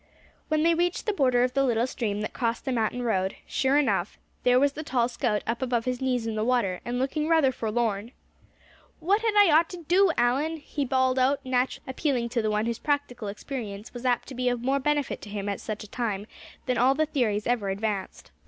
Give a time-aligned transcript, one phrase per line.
[0.47, 3.77] When they reached the border of the little stream that crossed the mountain road, sure
[3.77, 7.27] enough, there was the tall scout up above his knees in the water, and looking
[7.27, 8.11] rather forlorn.
[8.99, 12.65] "What had I ought to do, Allan?" he bawled out, naturally appealing to the one
[12.65, 15.87] whose practical experience was apt to be of more benefit to him at such a
[15.87, 16.25] time
[16.65, 18.31] than all the theories ever advanced.